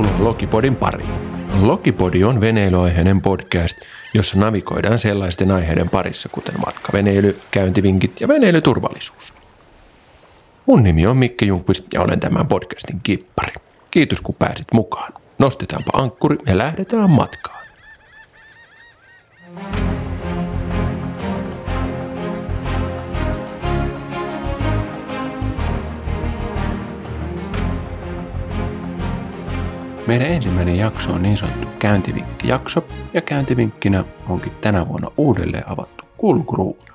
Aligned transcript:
Tervetuloa 0.00 0.28
Lokipodin 0.28 0.76
pariin. 0.76 1.10
Lokipodi 1.60 2.24
on 2.24 2.40
veneilyaiheinen 2.40 3.20
podcast, 3.20 3.78
jossa 4.14 4.38
navigoidaan 4.38 4.98
sellaisten 4.98 5.50
aiheiden 5.50 5.90
parissa, 5.90 6.28
kuten 6.28 6.54
matkaveneily, 6.66 7.40
käyntivinkit 7.50 8.20
ja 8.20 8.28
veneilyturvallisuus. 8.28 9.34
Mun 10.66 10.82
nimi 10.82 11.06
on 11.06 11.16
Mikke 11.16 11.46
Junkvist 11.46 11.86
ja 11.94 12.02
olen 12.02 12.20
tämän 12.20 12.46
podcastin 12.46 13.00
kippari. 13.02 13.52
Kiitos 13.90 14.20
kun 14.20 14.34
pääsit 14.34 14.66
mukaan. 14.72 15.12
Nostetaanpa 15.38 15.90
ankkuri 15.94 16.36
ja 16.46 16.58
lähdetään 16.58 17.10
matkaan. 17.10 17.59
Meidän 30.10 30.28
ensimmäinen 30.30 30.76
jakso 30.76 31.12
on 31.12 31.22
niin 31.22 31.36
sanottu 31.36 31.68
käyntivinkki-jakso, 31.78 32.88
ja 33.14 33.20
käyntivinkkinä 33.20 34.04
onkin 34.28 34.52
tänä 34.60 34.88
vuonna 34.88 35.10
uudelleen 35.16 35.68
avattu 35.68 36.04
kulkruuna. 36.16 36.94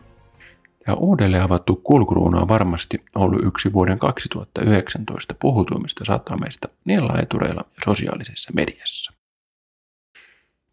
Ja 0.87 0.93
uudelleen 0.93 1.43
avattu 1.43 1.75
kulkruuna 1.75 2.39
on 2.39 2.47
varmasti 2.47 3.03
ollut 3.15 3.45
yksi 3.45 3.73
vuoden 3.73 3.99
2019 3.99 5.35
puhutuimmista 5.39 6.05
satameista 6.05 6.69
niin 6.85 7.07
laitureilla 7.07 7.61
ja 7.75 7.81
sosiaalisessa 7.85 8.51
mediassa. 8.55 9.13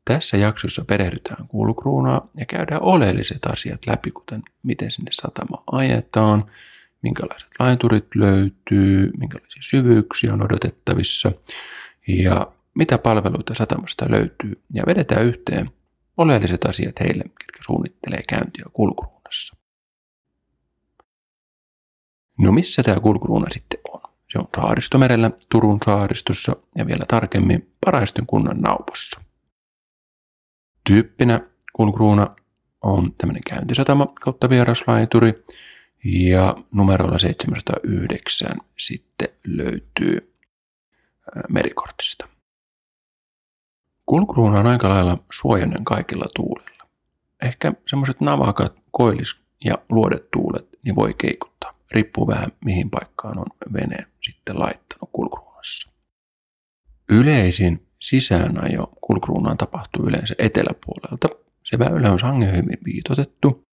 Tässä 0.04 0.36
jaksossa 0.36 0.84
perehdytään 0.84 1.48
kulkruunaa 1.48 2.28
ja 2.36 2.46
käydään 2.46 2.82
oleelliset 2.82 3.46
asiat 3.46 3.86
läpi, 3.86 4.10
kuten 4.10 4.42
miten 4.62 4.90
sinne 4.90 5.10
satama 5.12 5.62
ajetaan, 5.72 6.44
minkälaiset 7.02 7.48
laiturit 7.58 8.14
löytyy, 8.14 9.10
minkälaisia 9.18 9.62
syvyyksiä 9.62 10.32
on 10.32 10.42
odotettavissa– 10.42 11.32
ja 12.08 12.52
mitä 12.74 12.98
palveluita 12.98 13.54
satamasta 13.54 14.10
löytyy 14.10 14.62
ja 14.74 14.82
vedetään 14.86 15.24
yhteen 15.24 15.70
oleelliset 16.16 16.64
asiat 16.64 17.00
heille, 17.00 17.22
ketkä 17.22 17.58
suunnittelee 17.66 18.22
käyntiä 18.28 18.64
kulkuruunassa. 18.72 19.56
No 22.38 22.52
missä 22.52 22.82
tämä 22.82 23.00
kulkuruuna 23.00 23.46
sitten 23.50 23.80
on? 23.88 24.00
Se 24.32 24.38
on 24.38 24.48
saaristomerellä, 24.56 25.30
Turun 25.50 25.78
saaristossa 25.84 26.56
ja 26.76 26.86
vielä 26.86 27.04
tarkemmin 27.08 27.74
Paraisten 27.84 28.26
kunnan 28.26 28.60
naupossa. 28.60 29.20
Tyyppinä 30.86 31.40
kulkuruuna 31.72 32.36
on 32.82 33.14
tämmöinen 33.18 33.42
käyntisatama 33.50 34.06
kautta 34.06 34.50
vieraslaituri 34.50 35.44
ja 36.04 36.56
numeroilla 36.72 37.18
709 37.18 38.56
sitten 38.78 39.28
löytyy 39.46 40.31
merikortista. 41.48 42.28
Kulkuruuna 44.06 44.60
on 44.60 44.66
aika 44.66 44.88
lailla 44.88 45.18
suojainen 45.32 45.84
kaikilla 45.84 46.26
tuulilla. 46.36 46.86
Ehkä 47.42 47.72
semmoiset 47.86 48.20
navakat, 48.20 48.76
koillis- 48.76 49.42
ja 49.64 49.78
luodetuulet 49.88 50.68
niin 50.84 50.96
voi 50.96 51.14
keikuttaa. 51.14 51.74
Riippuu 51.90 52.26
vähän 52.26 52.52
mihin 52.64 52.90
paikkaan 52.90 53.38
on 53.38 53.46
vene 53.72 54.06
sitten 54.20 54.60
laittanut 54.60 55.10
kulkuruunassa. 55.12 55.90
Yleisin 57.08 57.86
sisäänajo 58.00 58.92
kulkuruunaan 59.00 59.56
tapahtuu 59.56 60.06
yleensä 60.06 60.34
eteläpuolelta. 60.38 61.28
Se 61.64 61.78
väylä 61.78 62.12
on 62.12 62.18
sangen 62.18 62.56
hyvin 62.56 62.78
viitotettu. 62.84 63.64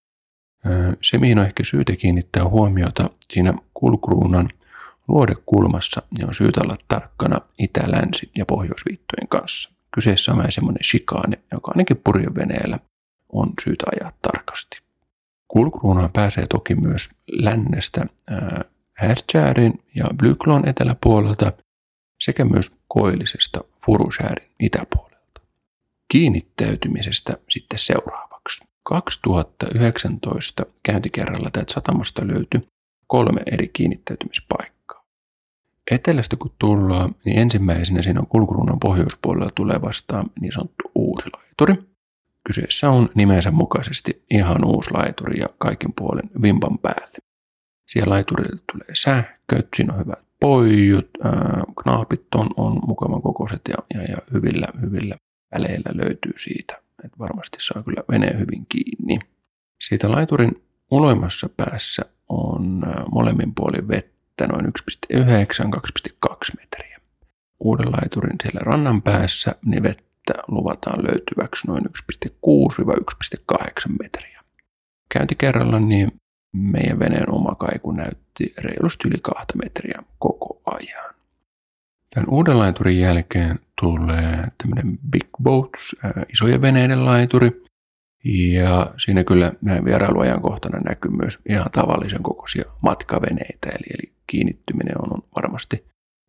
Se, 1.01 1.17
mihin 1.17 1.39
on 1.39 1.45
ehkä 1.45 1.63
syytä 1.63 1.95
kiinnittää 1.95 2.49
huomiota 2.49 3.09
siinä 3.29 3.53
kulkuruunan 3.73 4.49
luodekulmassa 5.09 6.01
niin 6.17 6.27
on 6.27 6.35
syytä 6.35 6.61
olla 6.63 6.75
tarkkana 6.87 7.41
itä-, 7.59 7.91
länsi- 7.91 8.31
ja 8.37 8.45
pohjoisviittojen 8.45 9.27
kanssa. 9.27 9.71
Kyseessä 9.91 10.31
on 10.31 10.37
vähän 10.37 10.51
semmoinen 10.51 10.83
shikaane, 10.83 11.39
joka 11.51 11.71
ainakin 11.71 12.01
purjeveneellä 12.03 12.79
on 13.29 13.53
syytä 13.63 13.85
ajaa 13.91 14.11
tarkasti. 14.21 14.81
Kulkruunaan 15.47 16.11
pääsee 16.13 16.47
toki 16.47 16.75
myös 16.75 17.09
lännestä 17.31 18.05
Härtjäärin 18.93 19.83
ja 19.95 20.05
Blyklon 20.15 20.67
eteläpuolelta 20.67 21.51
sekä 22.19 22.45
myös 22.45 22.79
koillisesta 22.87 23.63
Furushäärin 23.85 24.49
itäpuolelta. 24.59 25.41
Kiinnittäytymisestä 26.11 27.37
sitten 27.49 27.79
seuraavaksi. 27.79 28.65
2019 28.83 30.65
käyntikerralla 30.83 31.49
täältä 31.51 31.73
satamasta 31.73 32.27
löytyi 32.27 32.67
kolme 33.07 33.41
eri 33.45 33.67
kiinnittäytymispaikkaa. 33.67 34.78
Etelästä 35.91 36.35
kun 36.35 36.51
tullaan, 36.59 37.15
niin 37.25 37.39
ensimmäisenä 37.39 38.01
siinä 38.01 38.19
on 38.19 38.27
kulkuruunan 38.27 38.79
pohjoispuolella 38.79 39.51
tulee 39.55 39.81
vastaan 39.81 40.25
niin 40.41 40.51
sanottu 40.51 40.91
uusi 40.95 41.25
laituri. 41.37 41.89
Kyseessä 42.43 42.89
on 42.89 43.09
nimensä 43.15 43.51
mukaisesti 43.51 44.25
ihan 44.31 44.65
uusi 44.65 44.91
laituri 44.91 45.39
ja 45.39 45.47
kaikin 45.57 45.93
puolen 45.93 46.29
vimpan 46.41 46.77
päälle. 46.77 47.17
Siellä 47.87 48.09
laiturille 48.09 48.59
tulee 48.71 48.87
sähköt, 48.93 49.67
siinä 49.75 49.93
on 49.93 49.99
hyvät 49.99 50.19
poijut, 50.39 51.09
ää, 51.23 51.63
knaapit 51.83 52.35
on, 52.35 52.49
on 52.57 52.79
mukavan 52.87 53.21
kokoiset 53.21 53.61
ja, 53.69 53.77
ja, 53.93 54.03
ja 54.03 54.17
hyvillä, 54.33 54.67
hyvillä 54.81 55.15
väleillä 55.53 55.91
löytyy 55.93 56.33
siitä. 56.37 56.81
Et 57.05 57.19
varmasti 57.19 57.57
saa 57.59 57.83
kyllä 57.83 58.03
veneen 58.11 58.39
hyvin 58.39 58.65
kiinni. 58.69 59.19
Siitä 59.87 60.11
laiturin 60.11 60.63
uloimmassa 60.91 61.49
päässä 61.57 62.05
on 62.29 62.83
molemmin 63.11 63.55
puolin 63.55 63.87
vettä 63.87 64.18
vettä 64.39 64.53
noin 64.53 64.65
1,9-2,2 64.65 66.33
metriä. 66.57 66.99
Uuden 67.59 67.91
laiturin 67.91 68.35
siellä 68.43 68.59
rannan 68.63 69.01
päässä 69.01 69.55
niin 69.65 69.83
vettä 69.83 70.33
luvataan 70.47 71.03
löytyväksi 71.03 71.67
noin 71.67 71.83
1,6-1,8 71.85 73.59
metriä. 74.03 74.43
Käyntikerralla 75.13 75.79
niin 75.79 76.11
meidän 76.53 76.99
veneen 76.99 77.31
oma 77.31 77.55
kaiku 77.55 77.91
näytti 77.91 78.53
reilusti 78.57 79.07
yli 79.07 79.17
kahta 79.21 79.53
metriä 79.63 80.03
koko 80.19 80.61
ajan. 80.65 81.13
Tämän 82.15 82.29
uuden 82.29 82.59
laiturin 82.59 82.99
jälkeen 82.99 83.59
tulee 83.81 84.47
tämmöinen 84.57 84.99
Big 85.09 85.29
Boats, 85.43 85.95
isojen 86.33 86.61
veneiden 86.61 87.05
laituri. 87.05 87.63
Ja 88.23 88.93
siinä 88.97 89.23
kyllä 89.23 89.53
meidän 89.61 89.85
vierailuajankohtana 89.85 90.79
näkyy 90.79 91.11
myös 91.11 91.39
ihan 91.49 91.71
tavallisen 91.71 92.23
kokoisia 92.23 92.63
matkaveneitä, 92.81 93.69
eli, 93.69 93.87
eli 93.93 94.13
kiinnittyminen 94.27 95.01
on 95.01 95.21
varmasti 95.35 95.85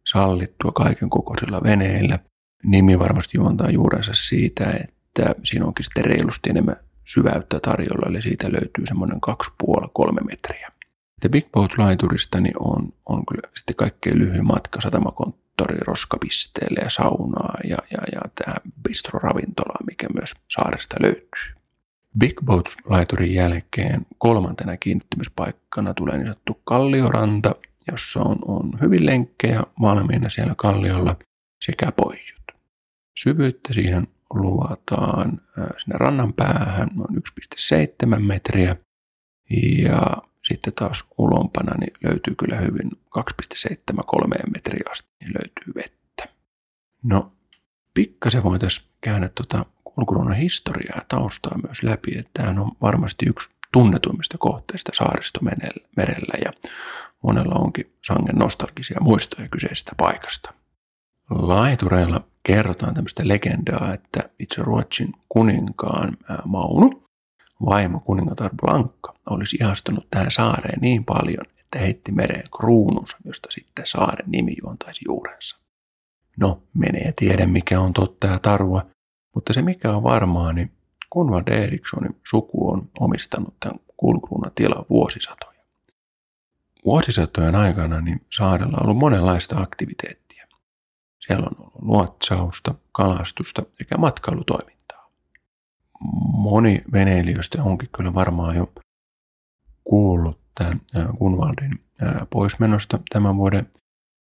sallittua 0.06 0.72
kaiken 0.72 1.10
kokoisilla 1.10 1.62
veneillä. 1.62 2.18
Nimi 2.64 2.98
varmasti 2.98 3.38
juontaa 3.38 3.70
juurensa 3.70 4.12
siitä, 4.14 4.64
että 4.70 5.34
siinä 5.44 5.64
onkin 5.64 5.84
sitten 5.84 6.04
reilusti 6.04 6.50
enemmän 6.50 6.76
syväyttä 7.04 7.60
tarjolla, 7.60 8.06
eli 8.08 8.22
siitä 8.22 8.52
löytyy 8.52 8.86
semmoinen 8.86 9.18
2,5-3 9.64 10.24
metriä. 10.24 10.70
The 11.20 11.28
Big 11.28 11.52
Boat 11.52 11.78
laiturista 11.78 12.40
niin 12.40 12.54
on, 12.58 12.92
on 13.06 13.26
kyllä 13.26 13.48
sitten 13.56 13.76
kaikkein 13.76 14.18
lyhyin 14.18 14.46
matka 14.46 14.80
satamakonttori 14.80 15.78
roskapisteelle 15.78 16.80
ja 16.82 16.90
saunaa 16.90 17.54
ja, 17.64 17.78
ja, 17.90 17.98
ja 18.12 18.20
tämä 18.34 18.54
bistro-ravintola, 18.88 19.86
mikä 19.86 20.06
myös 20.14 20.34
saaresta 20.48 20.96
löytyy. 21.00 21.59
Big 22.18 22.40
Boats-laiturin 22.44 23.34
jälkeen 23.34 24.06
kolmantena 24.18 24.76
kiinnittymispaikkana 24.76 25.94
tulee 25.94 26.16
niin 26.16 26.26
sanottu 26.26 26.60
Kallioranta, 26.64 27.54
jossa 27.92 28.20
on, 28.20 28.38
on 28.46 28.72
hyvin 28.80 29.06
lenkkejä 29.06 29.62
valmiina 29.80 30.28
siellä 30.28 30.54
kalliolla 30.56 31.16
sekä 31.64 31.92
poijut. 31.92 32.40
Syvyyttä 33.18 33.72
siihen 33.72 34.08
luvataan 34.34 35.40
sinne 35.54 35.98
rannan 35.98 36.32
päähän 36.32 36.88
noin 36.94 37.22
1,7 38.14 38.18
metriä 38.18 38.76
ja 39.82 40.16
sitten 40.44 40.72
taas 40.74 41.04
ulompana 41.18 41.74
niin 41.80 41.92
löytyy 42.04 42.34
kyllä 42.34 42.56
hyvin 42.56 42.90
2,73 43.18 44.50
metriä 44.54 44.84
asti 44.90 45.08
niin 45.20 45.32
löytyy 45.32 45.74
vettä. 45.74 46.34
No 47.02 47.32
pikkasen 47.94 48.42
voitaisiin 48.42 48.86
käydä 49.00 49.28
tuota 49.28 49.66
kulkuruunan 50.00 50.36
historiaa 50.36 50.96
ja 50.96 51.04
taustaa 51.08 51.58
myös 51.66 51.82
läpi, 51.82 52.18
että 52.18 52.30
tämähän 52.34 52.58
on 52.58 52.70
varmasti 52.82 53.26
yksi 53.28 53.50
tunnetuimmista 53.72 54.38
kohteista 54.38 54.92
saaristomerellä 54.94 56.34
ja 56.44 56.52
monella 57.22 57.54
onkin 57.54 57.92
sangen 58.04 58.36
nostalgisia 58.36 59.00
muistoja 59.00 59.48
kyseisestä 59.48 59.92
paikasta. 59.96 60.52
Laitureilla 61.30 62.24
kerrotaan 62.42 62.94
tämmöistä 62.94 63.28
legendaa, 63.28 63.94
että 63.94 64.30
itse 64.38 64.62
Ruotsin 64.62 65.12
kuninkaan 65.28 66.16
Maunu, 66.44 67.08
vaimo 67.66 68.00
kuningatar 68.00 68.50
Blanka, 68.62 69.14
olisi 69.30 69.56
ihastunut 69.60 70.06
tähän 70.10 70.30
saareen 70.30 70.80
niin 70.80 71.04
paljon, 71.04 71.46
että 71.60 71.78
heitti 71.78 72.12
mereen 72.12 72.50
kruununsa, 72.56 73.16
josta 73.24 73.48
sitten 73.50 73.86
saaren 73.86 74.30
nimi 74.30 74.56
juontaisi 74.62 75.04
juurensa. 75.08 75.58
No, 76.36 76.62
menee 76.74 77.12
tiedä 77.16 77.46
mikä 77.46 77.80
on 77.80 77.92
totta 77.92 78.26
ja 78.26 78.38
tarua, 78.38 78.86
mutta 79.34 79.52
se 79.52 79.62
mikä 79.62 79.96
on 79.96 80.02
varmaa, 80.02 80.52
niin 80.52 80.72
Konrad 81.08 81.48
Erikssonin 81.48 82.20
suku 82.24 82.70
on 82.70 82.88
omistanut 83.00 83.54
tämän 83.60 83.80
kulkruunan 83.96 84.52
tilan 84.54 84.84
vuosisatoja. 84.90 85.60
Vuosisatojen 86.84 87.54
aikana 87.54 88.00
niin 88.00 88.26
saarella 88.32 88.76
on 88.76 88.84
ollut 88.84 88.98
monenlaista 88.98 89.60
aktiviteettia. 89.60 90.46
Siellä 91.18 91.46
on 91.46 91.56
ollut 91.58 91.82
luotsausta, 91.82 92.74
kalastusta 92.92 93.62
sekä 93.78 93.98
matkailutoimintaa. 93.98 95.10
Moni 96.32 96.82
veneilijöistä 96.92 97.62
onkin 97.62 97.88
kyllä 97.96 98.14
varmaan 98.14 98.56
jo 98.56 98.72
kuullut 99.84 100.40
tämän 100.54 100.80
Kunvaldin 101.18 101.84
poismenosta 102.30 102.98
tämän 103.12 103.36
vuoden 103.36 103.70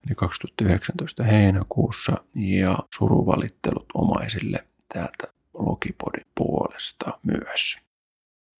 eli 0.08 0.16
2019 0.16 1.24
heinäkuussa 1.24 2.24
ja 2.36 2.78
suruvalittelut 2.98 3.86
omaisille 3.94 4.68
täältä 4.94 5.28
Lokipodin 5.54 6.26
puolesta 6.36 7.20
myös. 7.24 7.78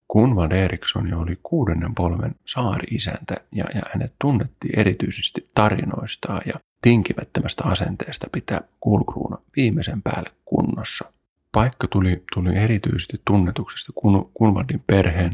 Kunvald 0.08 0.50
Eriksson 0.50 1.14
oli 1.14 1.38
kuudennen 1.42 1.94
polven 1.94 2.34
saari-isäntä 2.44 3.34
ja, 3.52 3.64
ja 3.74 3.82
hänet 3.92 4.12
tunnettiin 4.18 4.78
erityisesti 4.78 5.50
tarinoistaan 5.54 6.40
ja 6.46 6.52
tinkimättömästä 6.82 7.64
asenteesta 7.64 8.26
pitää 8.32 8.60
kulkruuna 8.80 9.38
viimeisen 9.56 10.02
päälle 10.02 10.30
kunnossa. 10.44 11.12
Paikka 11.52 11.86
tuli, 11.88 12.24
tuli 12.34 12.56
erityisesti 12.56 13.20
tunnetuksesta 13.24 13.92
kun, 13.94 14.30
Kunvaldin 14.34 14.82
perheen, 14.86 15.32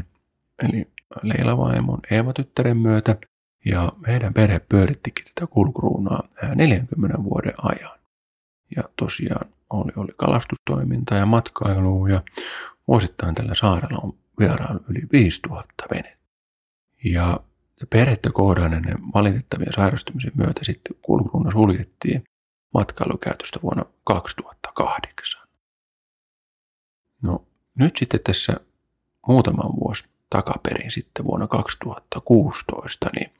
eli 0.63 0.87
Leila 1.21 1.57
vaimon 1.57 1.99
Eeva-tyttären 2.11 2.77
myötä, 2.77 3.15
ja 3.65 3.91
heidän 4.07 4.33
perhe 4.33 4.59
pyörittikin 4.59 5.25
tätä 5.25 5.47
kulkruunaa 5.47 6.23
40 6.55 7.23
vuoden 7.23 7.53
ajan. 7.57 7.99
Ja 8.75 8.83
tosiaan 8.95 9.49
oli, 9.73 9.91
oli 9.95 10.11
kalastustoiminta 10.17 11.15
ja 11.15 11.25
matkailu 11.25 12.07
ja 12.07 12.21
vuosittain 12.87 13.35
tällä 13.35 13.55
saarella 13.55 13.99
on 14.03 14.13
vierailu 14.39 14.79
yli 14.89 15.01
5000 15.11 15.83
venettä. 15.91 16.21
Ja 17.03 17.39
perhettä 17.89 18.29
kohdanneiden 18.31 18.97
valitettavien 19.13 19.73
sairastumisen 19.73 20.31
myötä 20.35 20.59
sitten 20.63 20.95
kulkuruuna 21.01 21.51
suljettiin 21.51 22.23
matkailukäytöstä 22.73 23.59
vuonna 23.63 23.85
2008. 24.03 25.47
No 27.21 27.45
nyt 27.75 27.97
sitten 27.97 28.19
tässä 28.23 28.53
muutaman 29.27 29.75
vuosi 29.79 30.05
takaperin 30.29 30.91
sitten 30.91 31.25
vuonna 31.25 31.47
2016, 31.47 33.09
niin 33.15 33.31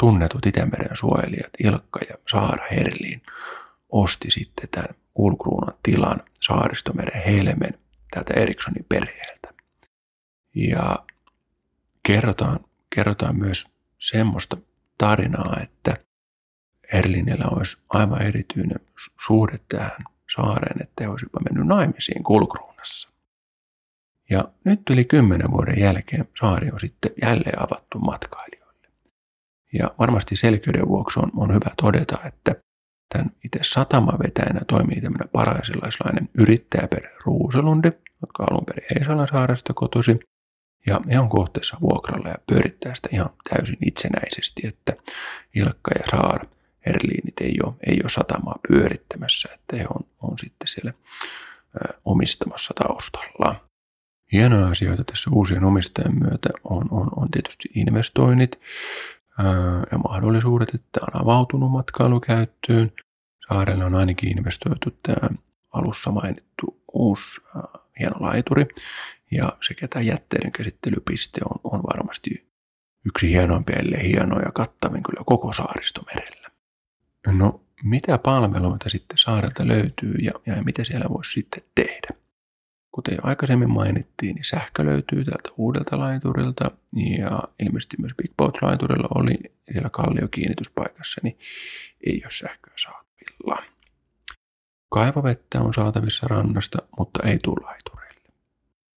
tunnetut 0.00 0.46
Itämeren 0.46 0.96
suojelijat 0.96 1.50
Ilkka 1.64 2.00
ja 2.08 2.14
Saara 2.30 2.66
Herliin 2.70 3.22
osti 3.90 4.30
sitten 4.30 4.68
tämän 4.68 4.94
kulkruunan 5.14 5.74
tilan 5.82 6.22
Saaristomeren 6.40 7.22
helmen 7.22 7.78
tältä 8.14 8.34
Erikssonin 8.34 8.86
perheeltä. 8.88 9.54
Ja 10.54 10.96
kerrotaan, 12.02 12.60
kerrotaan 12.94 13.36
myös 13.36 13.66
semmoista 13.98 14.56
tarinaa, 14.98 15.56
että 15.62 15.96
Erlinillä 16.92 17.44
olisi 17.50 17.78
aivan 17.88 18.22
erityinen 18.22 18.80
suhde 19.26 19.58
tähän 19.68 20.04
saareen, 20.34 20.82
että 20.82 21.04
he 21.04 21.08
olisi 21.08 21.26
jopa 21.26 21.40
mennyt 21.40 21.66
naimisiin 21.66 22.24
kulkruunassa. 22.24 23.10
Ja 24.30 24.44
nyt 24.64 24.80
yli 24.90 25.04
kymmenen 25.04 25.50
vuoden 25.50 25.80
jälkeen 25.80 26.28
saari 26.40 26.70
on 26.70 26.80
sitten 26.80 27.12
jälleen 27.22 27.62
avattu 27.62 27.98
matkailijoille. 27.98 28.88
Ja 29.72 29.94
varmasti 29.98 30.36
selkeyden 30.36 30.88
vuoksi 30.88 31.20
on, 31.20 31.30
on 31.36 31.54
hyvä 31.54 31.70
todeta, 31.82 32.18
että 32.24 32.54
tämän 33.12 33.30
itse 33.44 33.58
satamavetäjänä 33.62 34.60
toimii 34.68 35.00
tämmöinen 35.00 35.28
paraisilaislainen 35.28 36.28
yrittäjäperhe 36.34 37.10
Ruuselundi, 37.24 37.92
jotka 38.20 38.44
alun 38.50 38.64
perin 38.66 38.86
Heisalan 38.94 39.28
saaresta 39.28 39.74
kotosi. 39.74 40.20
Ja 40.86 41.00
he 41.10 41.18
on 41.18 41.28
kohteessa 41.28 41.76
vuokralla 41.80 42.28
ja 42.28 42.34
pyörittää 42.46 42.94
sitä 42.94 43.08
ihan 43.12 43.30
täysin 43.50 43.78
itsenäisesti, 43.86 44.62
että 44.66 44.96
Ilkka 45.54 45.90
ja 45.98 46.04
Saara 46.10 46.44
Erliinit 46.86 47.40
ei 47.40 47.56
ole, 47.64 47.74
ei 47.86 48.00
ole 48.02 48.10
satamaa 48.10 48.58
pyörittämässä, 48.68 49.48
että 49.54 49.76
he 49.76 49.86
on, 49.94 50.06
on 50.22 50.38
sitten 50.38 50.68
siellä 50.68 50.92
omistamassa 52.04 52.74
taustalla. 52.74 53.64
Hienoja 54.32 54.66
asioita 54.66 55.04
tässä 55.04 55.30
uusien 55.32 55.64
omistajien 55.64 56.18
myötä 56.18 56.48
on, 56.64 56.88
on, 56.90 57.08
on 57.16 57.30
tietysti 57.30 57.68
investoinnit 57.74 58.60
ja 59.92 59.98
mahdollisuudet, 59.98 60.74
että 60.74 61.00
on 61.02 61.22
avautunut 61.22 61.70
matkailukäyttöön. 61.70 62.92
Saarelle 63.48 63.84
on 63.84 63.94
ainakin 63.94 64.38
investoitu 64.38 64.90
tämä 65.02 65.28
alussa 65.72 66.10
mainittu 66.10 66.82
uusi 66.92 67.40
ää, 67.56 67.62
hieno 67.98 68.16
laituri 68.20 68.68
ja 69.30 69.52
sekä 69.66 69.88
tämä 69.88 70.02
jätteiden 70.02 70.52
käsittelypiste 70.52 71.40
on, 71.50 71.60
on 71.72 71.82
varmasti 71.82 72.50
yksi 73.06 73.30
hienoimpia, 73.30 73.76
ellei 73.76 74.08
hienoja 74.08 74.44
ja 74.44 74.52
kattavin 74.52 75.02
kyllä 75.02 75.22
koko 75.26 75.52
saaristomerellä. 75.52 76.50
No, 77.26 77.60
mitä 77.84 78.18
palveluita 78.18 78.88
sitten 78.88 79.18
saarelta 79.18 79.66
löytyy 79.68 80.14
ja, 80.22 80.32
ja 80.46 80.62
mitä 80.62 80.84
siellä 80.84 81.06
voisi 81.08 81.32
sitten 81.32 81.62
tehdä? 81.74 82.08
Kuten 82.92 83.14
jo 83.14 83.20
aikaisemmin 83.22 83.70
mainittiin, 83.70 84.34
niin 84.34 84.44
sähkö 84.44 84.84
löytyy 84.84 85.24
täältä 85.24 85.50
uudelta 85.56 85.98
laiturilta 85.98 86.70
ja 87.18 87.42
ilmeisesti 87.60 87.96
myös 87.98 88.12
Big 88.16 88.32
Boat-laiturilla 88.36 89.08
oli 89.14 89.38
siellä 89.72 89.90
kalliokiinnityspaikassa, 89.90 91.20
niin 91.24 91.38
ei 92.06 92.22
ole 92.24 92.30
sähköä 92.30 92.74
saatavilla. 92.76 93.62
Kaivavettä 94.88 95.60
on 95.60 95.74
saatavissa 95.74 96.26
rannasta, 96.28 96.78
mutta 96.98 97.28
ei 97.28 97.38
tule 97.38 97.66
laitureille. 97.66 98.20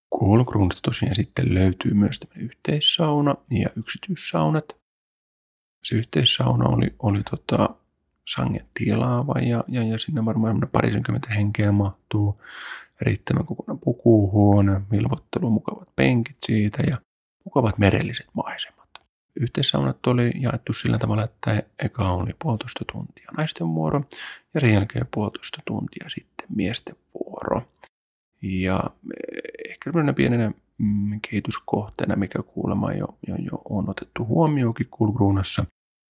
Kulkruunista 0.09 0.81
tosiaan 0.81 1.15
sitten 1.15 1.53
löytyy 1.53 1.93
myös 1.93 2.19
tämmöinen 2.19 2.45
yhteissauna 2.45 3.35
ja 3.51 3.69
yksityissaunat. 3.75 4.75
Se 5.83 5.95
yhteissauna 5.95 6.65
oli, 6.65 6.95
oli 6.99 7.23
tota, 7.23 7.69
sangen 8.27 8.65
tilaava 8.73 9.39
ja, 9.39 9.63
ja, 9.67 9.83
ja 9.83 9.97
sinne 9.97 10.25
varmaan 10.25 10.69
parisenkymmentä 10.71 11.33
henkeä 11.33 11.71
mahtuu 11.71 12.41
riittävän 13.03 13.45
kokoinen 13.45 13.79
pukuhuone, 13.79 14.81
milvottelu, 14.91 15.49
mukavat 15.49 15.89
penkit 15.95 16.37
siitä 16.45 16.83
ja 16.83 16.97
mukavat 17.45 17.77
merelliset 17.77 18.27
maisemat. 18.33 18.89
Yhteissaunat 19.39 20.07
oli 20.07 20.31
jaettu 20.39 20.73
sillä 20.73 20.97
tavalla, 20.97 21.23
että 21.23 21.63
eka 21.79 22.11
oli 22.11 22.31
puolitoista 22.43 22.85
tuntia 22.91 23.27
naisten 23.37 23.67
vuoro 23.67 24.03
ja 24.53 24.61
sen 24.61 24.73
jälkeen 24.73 25.07
puolitoista 25.13 25.61
tuntia 25.65 26.09
sitten 26.09 26.47
miesten 26.55 26.95
vuoro. 27.13 27.61
Ja 28.41 28.83
eh, 28.85 29.71
ehkä 29.71 29.89
sellainen 29.89 30.15
pienenä 30.15 30.51
mm, 30.77 31.19
kehityskohteena, 31.29 32.15
mikä 32.15 32.43
kuulemma 32.43 32.93
jo, 32.93 33.07
jo, 33.27 33.35
jo 33.35 33.61
on 33.69 33.89
otettu 33.89 34.25
huomioonkin 34.25 34.87
kulkruunassa, 34.91 35.65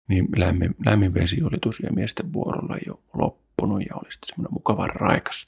niin 0.10 0.28
lämmin, 0.36 0.76
lämmin 0.86 1.14
vesi 1.14 1.44
oli 1.44 1.58
tosiaan 1.62 1.96
miesten 1.96 2.34
vuorolla 2.34 2.78
jo 2.88 3.00
loppunut 3.14 3.82
ja 3.90 3.96
oli 3.96 4.12
sitten 4.12 4.28
semmoinen 4.28 4.54
mukava 4.54 4.88
raikas 4.88 5.48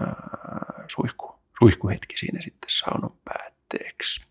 ää, 0.00 0.84
suihku, 0.88 1.38
suihkuhetki 1.58 2.18
siinä 2.18 2.40
sitten 2.40 2.70
saunon 2.70 3.16
päätteeksi. 3.24 4.26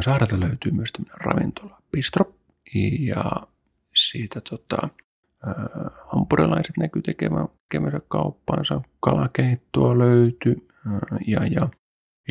Saarelta 0.00 0.40
löytyy 0.40 0.72
myös 0.72 0.92
tämmöinen 0.92 1.20
ravintola 1.20 1.82
Bistro 1.90 2.34
ja 2.98 3.24
siitä 3.94 4.40
tota, 4.40 4.88
hampurilaiset 6.12 6.76
näkyy 6.76 7.02
tekemään, 7.02 7.48
tekemänsä 7.68 8.00
kauppaansa. 8.08 8.80
Kalakeittoa 9.00 9.98
löytyy 9.98 10.68
ja, 11.26 11.46
ja 11.46 11.68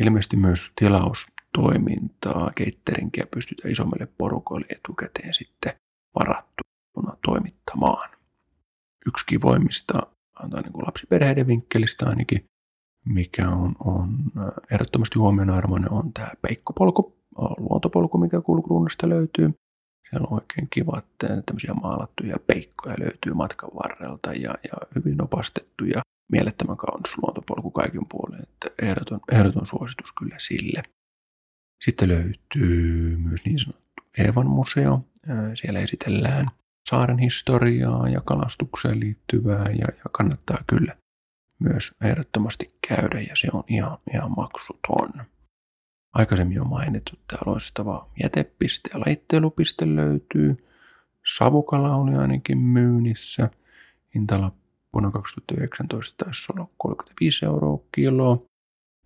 ilmeisesti 0.00 0.36
myös 0.36 0.72
tilaustoimintaa, 0.76 2.50
keitteringkiä 2.54 3.26
pystytään 3.34 3.72
isommille 3.72 4.08
porukoille 4.18 4.66
etukäteen 4.70 5.34
sitten 5.34 5.72
varattuna 6.18 7.16
toimittamaan. 7.24 8.10
Yksi 9.06 9.26
kivoimmista 9.26 10.02
antaa 10.42 10.60
niin 10.60 10.72
kuin 10.72 10.86
lapsiperheiden 10.86 11.46
vinkkelistä 11.46 12.06
ainakin, 12.06 12.44
mikä 13.04 13.48
on, 13.48 13.74
on 13.84 14.18
ehdottomasti 14.70 15.18
huomionarvoinen, 15.18 15.92
on 15.92 16.12
tämä 16.12 16.30
peikkopolku, 16.42 17.16
luontopolku, 17.58 18.18
mikä 18.18 18.40
kulkruunnasta 18.40 19.08
löytyy. 19.08 19.54
Siellä 20.10 20.26
on 20.30 20.34
oikein 20.34 20.68
kivat 20.70 21.06
tämmöisiä 21.46 21.74
maalattuja 21.74 22.36
peikkoja 22.46 22.96
löytyy 22.98 23.34
matkan 23.34 23.70
varrelta 23.74 24.32
ja, 24.32 24.54
ja 24.64 24.78
hyvin 24.94 25.22
opastettu 25.22 25.84
ja 25.84 26.02
mielettömän 26.32 26.76
kaunis 26.76 27.18
luontopolku 27.22 27.70
kaiken 27.70 28.06
puolen. 28.08 28.42
Että 28.42 28.70
ehdoton, 28.82 29.20
ehdoton 29.32 29.66
suositus 29.66 30.12
kyllä 30.12 30.36
sille. 30.38 30.82
Sitten 31.84 32.08
löytyy 32.08 33.16
myös 33.16 33.40
niin 33.44 33.58
sanottu 33.58 34.02
Eevan 34.18 34.46
museo. 34.46 35.00
Siellä 35.54 35.80
esitellään 35.80 36.50
saaren 36.94 37.18
historiaa 37.18 38.08
ja 38.08 38.20
kalastukseen 38.24 39.00
liittyvää 39.00 39.68
ja, 39.70 39.86
ja 39.86 40.04
kannattaa 40.12 40.58
kyllä 40.66 40.96
myös 41.58 41.94
ehdottomasti 42.04 42.68
käydä 42.88 43.20
ja 43.20 43.36
se 43.36 43.48
on 43.52 43.64
ihan, 43.68 43.98
ihan 44.14 44.30
maksuton. 44.36 45.26
Aikaisemmin 46.12 46.60
on 46.60 46.68
mainittu 46.68 47.12
tämä 47.28 47.40
loistava 47.46 48.10
jätepiste 48.22 48.90
ja 48.92 49.00
laittelupiste 49.00 49.94
löytyy. 49.94 50.56
Savukala 51.36 51.96
oli 51.96 52.14
ainakin 52.14 52.58
myynnissä. 52.58 53.50
Hintalappuna 54.14 55.10
2019 55.10 56.24
taisi 56.24 56.52
olla 56.52 56.68
35 56.76 57.44
euroa 57.44 57.78
kilo. 57.94 58.46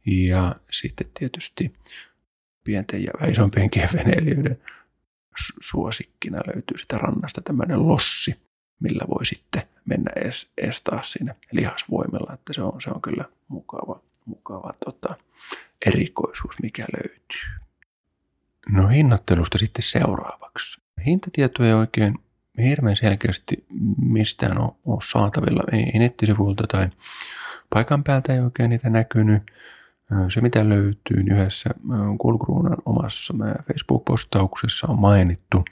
Ja 0.07 0.55
sitten 0.71 1.07
tietysti 1.19 1.75
pienten 2.65 3.05
ja 3.05 3.27
isompienkin 3.29 3.89
veneilijöiden 3.95 4.59
suosikkina 5.61 6.39
löytyy 6.55 6.79
sitä 6.79 6.99
rannasta 6.99 7.41
tämmöinen 7.41 7.89
lossi, 7.89 8.35
millä 8.81 9.05
voi 9.09 9.27
sitten 9.27 9.63
mennä 9.85 10.11
edes, 10.17 10.51
edes 10.59 10.83
taas 10.83 11.13
sinne 11.13 11.37
lihasvoimella, 11.53 12.35
että 12.35 12.53
se 12.53 12.63
on, 12.63 12.81
se 12.81 12.91
on 12.91 13.03
kyllä 13.03 13.25
mukava, 13.49 14.03
mukava 14.25 14.75
tota, 14.85 15.17
erikoisuus, 15.87 16.55
mikä 16.63 16.87
löytyy. 17.03 17.59
No 18.69 18.89
hinnoittelusta 18.89 19.59
sitten 19.59 19.83
seuraavaksi. 19.83 20.81
Hintatietoja 21.07 21.69
ei 21.69 21.75
oikein 21.75 22.19
hirveän 22.63 22.97
selkeästi 22.97 23.67
mistään 24.03 24.61
ole, 24.61 24.73
ole 24.85 24.99
saatavilla, 25.03 25.63
ei 25.73 25.99
nettisivuilta 25.99 26.67
tai 26.67 26.89
paikan 27.71 28.05
päältä 28.05 28.35
ei 28.35 28.41
oikein 28.41 28.71
niitä 28.71 28.91
näkynyt. 28.91 29.43
Se, 30.29 30.41
mitä 30.41 30.69
löytyy 30.69 31.17
niin 31.17 31.33
yhdessä 31.33 31.71
Kulkruunan 32.19 32.77
omassa 32.87 33.35
Facebook-postauksessa 33.67 34.87
on 34.87 34.99
mainittu, 34.99 35.65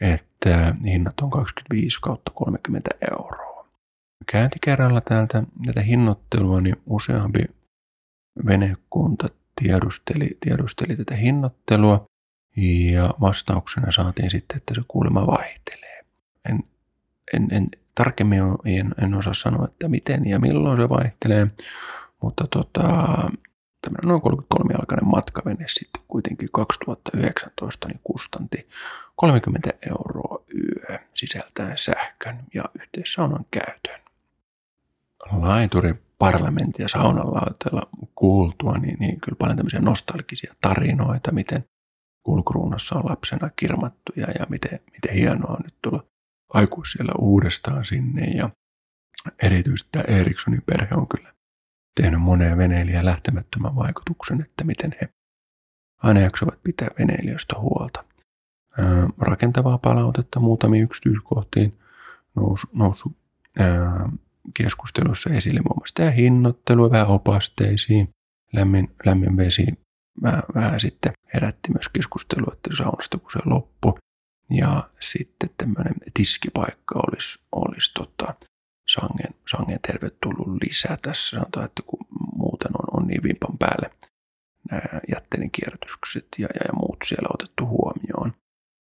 että 0.00 0.74
hinnat 0.84 1.20
on 1.20 1.30
25 1.30 2.00
kautta 2.00 2.32
30 2.34 2.90
euroa. 3.10 3.66
Käyntikerralla 4.26 5.00
täältä 5.00 5.42
tätä 5.66 5.80
hinnoittelua, 5.80 6.60
niin 6.60 6.76
useampi 6.86 7.44
venekunta 8.46 9.28
tiedusteli, 9.62 10.36
tiedusteli 10.40 10.96
tätä 10.96 11.14
hinnoittelua 11.16 12.06
ja 12.92 13.14
vastauksena 13.20 13.92
saatiin 13.92 14.30
sitten, 14.30 14.56
että 14.56 14.74
se 14.74 14.80
kuulemma 14.88 15.26
vaihtelee. 15.26 16.04
En, 16.48 16.64
en, 17.32 17.48
en 17.50 17.68
tarkemmin 17.94 18.42
en, 18.64 18.94
en 19.02 19.14
osaa 19.14 19.34
sanoa, 19.34 19.64
että 19.64 19.88
miten 19.88 20.26
ja 20.26 20.38
milloin 20.38 20.80
se 20.80 20.88
vaihtelee, 20.88 21.46
mutta 22.22 22.46
tota, 22.46 23.18
tämmöinen 23.82 24.08
noin 24.08 24.22
33-jalkainen 24.22 25.04
matkavene 25.04 25.64
sitten 25.68 26.02
kuitenkin 26.08 26.48
2019 26.52 27.88
niin 27.88 28.00
kustanti 28.04 28.68
30 29.16 29.70
euroa 29.88 30.44
yö 30.54 30.98
sisältäen 31.14 31.78
sähkön 31.78 32.38
ja 32.54 32.64
yhteissaunan 32.82 33.44
käytön. 33.50 34.00
Laituri 35.32 35.94
parlamentti 36.18 36.82
ja 36.82 36.88
saunalauteella 36.88 37.88
kuultua, 38.14 38.78
niin, 38.78 38.96
niin 38.98 39.20
kyllä 39.20 39.36
paljon 39.38 39.56
tämmöisiä 39.56 39.80
nostalgisia 39.80 40.54
tarinoita, 40.60 41.32
miten 41.32 41.64
kulkruunassa 42.22 42.94
on 42.94 43.10
lapsena 43.10 43.50
kirmattu 43.56 44.12
ja, 44.16 44.26
ja 44.38 44.46
miten, 44.48 44.80
miten 44.92 45.14
hienoa 45.14 45.52
on 45.52 45.60
nyt 45.64 45.74
tulla 45.82 46.04
aikuisilla 46.48 47.12
uudestaan 47.18 47.84
sinne 47.84 48.24
ja 48.26 48.50
erityisesti 49.42 49.88
tämä 49.92 50.04
Erikssonin 50.04 50.62
perhe 50.66 50.94
on 50.94 51.08
kyllä 51.08 51.32
tehnyt 52.00 52.20
moneen 52.20 52.58
veneilijä 52.58 53.04
lähtemättömän 53.04 53.76
vaikutuksen, 53.76 54.40
että 54.40 54.64
miten 54.64 54.94
he 55.00 55.08
aina 56.02 56.20
jaksavat 56.20 56.62
pitää 56.62 56.88
veneilijöistä 56.98 57.58
huolta. 57.58 58.04
Ää, 58.78 59.08
rakentavaa 59.18 59.78
palautetta 59.78 60.40
muutamiin 60.40 60.84
yksityiskohtiin 60.84 61.78
nousu, 62.34 62.66
nousu 62.72 63.16
ää, 63.58 64.08
keskustelussa 64.54 65.30
esille 65.30 65.60
muun 65.60 65.76
muassa 65.78 65.94
tämä 65.94 66.10
hinnoittelu 66.10 66.90
vähän 66.90 67.08
opasteisiin, 67.08 68.08
lämmin, 68.52 68.94
lämmin 69.06 69.36
vesi 69.36 69.66
vähän, 70.22 70.42
vähän 70.54 70.80
sitten 70.80 71.12
herätti 71.34 71.72
myös 71.72 71.88
keskustelua, 71.88 72.52
että 72.52 72.70
saunasta 72.76 73.18
kun 73.18 73.30
se 73.32 73.38
loppu. 73.44 73.98
Ja 74.50 74.90
sitten 75.00 75.50
tämmöinen 75.56 75.94
tiskipaikka 76.14 77.00
olisi, 77.06 77.38
olisi 77.52 77.94
tota, 77.94 78.34
sangen, 78.92 79.34
sangen 79.50 79.78
tervetullut 79.86 80.62
lisää 80.62 80.98
tässä. 81.02 81.36
Sanotaan, 81.36 81.66
että 81.66 81.82
kun 81.86 82.06
muuten 82.36 82.70
on, 82.78 83.00
on 83.00 83.06
niin 83.06 83.22
vimpan 83.22 83.58
päälle 83.58 83.90
nämä 84.70 85.00
jätteiden 85.14 85.50
kierrätykset 85.50 86.26
ja, 86.38 86.48
ja, 86.54 86.60
ja 86.66 86.72
muut 86.72 86.96
siellä 87.04 87.28
otettu 87.34 87.66
huomioon. 87.66 88.32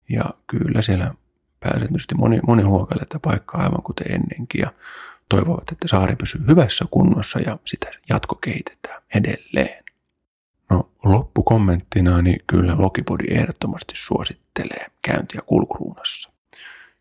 Ja 0.09 0.25
kyllä 0.47 0.83
siellä 0.83 1.15
pääsääntöisesti 1.61 2.15
moni, 2.15 2.41
moni 2.47 2.63
huokaille 2.63 3.05
tätä 3.05 3.19
paikkaa 3.19 3.63
aivan 3.63 3.83
kuten 3.83 4.13
ennenkin 4.13 4.61
ja 4.61 4.73
toivovat, 5.29 5.73
että 5.73 5.89
saari 5.89 6.17
pysyy 6.17 6.41
hyvässä 6.49 6.85
kunnossa 6.91 7.39
ja 7.47 7.59
sitä 7.67 7.91
jatko 8.09 8.35
kehitetään 8.35 9.03
edelleen. 9.15 9.85
No 10.71 10.91
loppukommenttina 11.05 12.23
niin 12.23 12.41
kyllä 12.47 12.79
Lokipodi 12.79 13.25
ehdottomasti 13.31 13.93
suosittelee 13.97 14.87
käyntiä 15.03 15.41
kulkuruunassa. 15.47 16.33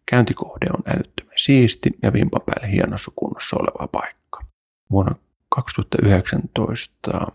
Käyntikohde 0.09 0.65
on 0.73 0.83
älyttömän 0.95 1.33
siisti 1.37 1.89
ja 2.03 2.13
vimpan 2.13 2.41
päälle 2.45 2.71
hienossa 2.71 3.11
kunnossa 3.15 3.57
oleva 3.59 3.87
paikka. 3.87 4.45
Vuonna 4.91 5.15
2019 5.49 7.27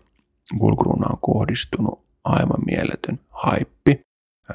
kulkuruuna 0.59 1.07
on 1.11 1.17
kohdistunut 1.21 2.05
aivan 2.23 2.65
mieletön 2.65 3.19
haippi, 3.29 3.99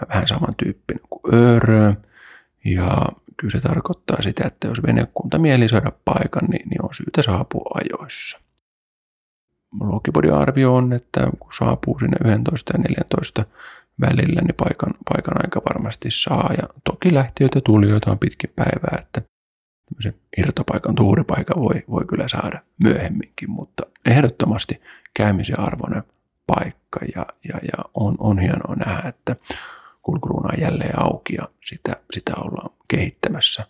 vähän 0.08 0.28
samantyyppinen 0.28 1.02
kuin 1.10 1.34
Öörö. 1.34 1.94
Ja 2.64 3.06
kyllä 3.36 3.52
se 3.52 3.60
tarkoittaa 3.60 4.22
sitä, 4.22 4.46
että 4.46 4.68
jos 4.68 4.82
venekunta 4.82 5.38
mieli 5.38 5.68
saada 5.68 5.92
paikan, 6.04 6.44
niin, 6.50 6.68
niin 6.68 6.84
on 6.84 6.94
syytä 6.94 7.22
saapua 7.22 7.70
ajoissa. 7.74 8.40
Logipodin 9.80 10.34
arvio 10.34 10.74
on, 10.74 10.92
että 10.92 11.30
kun 11.38 11.52
saapuu 11.52 11.98
sinne 11.98 12.16
11 12.34 12.72
ja 12.72 12.78
14 12.78 13.44
välillä, 14.00 14.40
niin 14.40 14.54
paikan, 14.54 14.94
paikan 15.14 15.44
aika 15.44 15.62
varmasti 15.68 16.08
saa. 16.10 16.50
Ja 16.58 16.68
toki 16.84 17.14
lähtiöitä 17.14 17.60
tulijoita 17.64 18.10
on 18.10 18.18
pitkin 18.18 18.52
päivää, 18.56 18.98
että 19.00 19.22
tämmöisen 19.88 20.14
irtopaikan, 20.38 20.94
tuuripaikan 20.94 21.62
voi, 21.62 21.84
voi 21.90 22.04
kyllä 22.04 22.28
saada 22.28 22.60
myöhemminkin, 22.84 23.50
mutta 23.50 23.82
ehdottomasti 24.06 24.80
käymisen 25.14 25.60
arvoinen 25.60 26.02
paikka 26.46 27.00
ja, 27.14 27.26
ja, 27.48 27.58
ja 27.62 27.84
on, 27.94 28.16
on 28.18 28.38
hienoa 28.38 28.74
nähdä, 28.74 29.08
että 29.08 29.36
kulkuruuna 30.02 30.48
on 30.52 30.60
jälleen 30.60 31.02
auki 31.02 31.34
ja 31.34 31.48
sitä, 31.64 31.96
sitä 32.10 32.32
ollaan 32.36 32.70
kehittämässä 32.88 33.66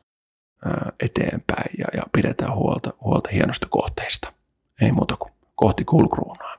ää, 0.65 0.93
eteenpäin 1.01 1.71
ja, 1.79 1.85
ja 1.95 2.03
pidetään 2.13 2.55
huolta, 2.55 2.93
huolta 3.05 3.29
hienosta 3.33 3.67
kohteista. 3.71 4.33
Ei 4.81 4.93
muuta 4.93 5.17
kuin 5.17 5.30
kohti 5.61 5.85
kulkruunaa. 5.85 6.57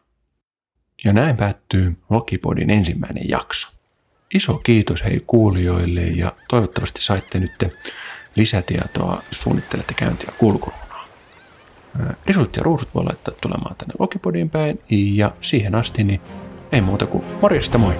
Ja 1.03 1.13
näin 1.13 1.38
päättyy 1.38 1.98
Lokipodin 2.10 2.70
ensimmäinen 2.70 3.29
jakso. 3.29 3.70
Iso 4.34 4.53
kiitos 4.53 5.03
hei 5.03 5.24
kuulijoille 5.27 6.01
ja 6.01 6.34
toivottavasti 6.50 7.01
saitte 7.01 7.39
nyt 7.39 7.51
lisätietoa 8.36 9.22
suunnittelette 9.31 9.93
käyntiä 9.93 10.31
kulkuruunaa. 10.38 11.08
Risut 12.25 12.55
ja 12.55 12.63
ruusut 12.63 12.96
voi 12.96 13.03
laittaa 13.03 13.34
tulemaan 13.41 13.75
tänne 13.75 13.93
Lokipodiin 14.00 14.50
päin 14.50 14.79
ja 14.89 15.31
siihen 15.41 15.75
asti 15.75 16.03
niin 16.03 16.22
ei 16.72 16.81
muuta 16.81 17.05
kuin 17.05 17.24
morjesta 17.41 17.77
moi! 17.77 17.98